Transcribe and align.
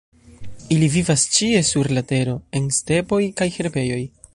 Ili 0.75 0.87
vivas 0.95 1.25
ĉie 1.37 1.61
sur 1.69 1.91
la 1.97 2.05
Tero, 2.13 2.37
en 2.61 2.69
stepoj 2.79 3.25
kaj 3.43 3.53
herbejoj. 3.61 4.07